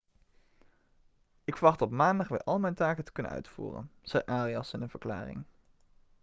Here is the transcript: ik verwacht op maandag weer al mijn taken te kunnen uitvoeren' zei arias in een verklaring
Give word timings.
ik 1.43 1.57
verwacht 1.57 1.81
op 1.81 1.91
maandag 1.91 2.27
weer 2.27 2.43
al 2.43 2.59
mijn 2.59 2.73
taken 2.73 3.05
te 3.05 3.11
kunnen 3.11 3.31
uitvoeren' 3.31 3.91
zei 4.01 4.23
arias 4.25 4.73
in 4.73 4.81
een 4.81 4.89
verklaring 4.89 5.43